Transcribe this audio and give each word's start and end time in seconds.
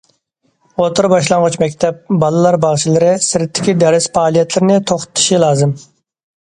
ئوتتۇرا- 0.77 1.11
باشلانغۇچ 1.11 1.57
مەكتەپ، 1.63 1.99
بالىلار 2.25 2.59
باغچىلىرى 2.65 3.13
سىرتتىكى 3.27 3.79
دەرس 3.85 4.11
پائالىيەتلىرىنى 4.19 4.83
توختىتىشى 4.93 5.43
لازىم. 5.49 5.81